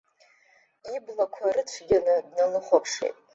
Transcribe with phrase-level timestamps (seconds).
[0.95, 3.15] Иблақәа рыцәгьаны дналыхәаԥшит.